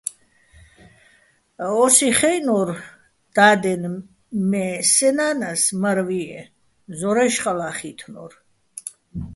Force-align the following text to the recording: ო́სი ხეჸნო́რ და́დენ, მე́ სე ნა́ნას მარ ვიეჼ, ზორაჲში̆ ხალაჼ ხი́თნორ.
ო́სი 1.81 2.09
ხეჸნო́რ 2.17 2.69
და́დენ, 3.35 3.83
მე́ 4.49 4.71
სე 4.91 5.09
ნა́ნას 5.17 5.63
მარ 5.81 5.99
ვიეჼ, 6.07 6.41
ზორაჲში̆ 6.97 7.41
ხალაჼ 7.43 7.69
ხი́თნორ. 7.77 8.31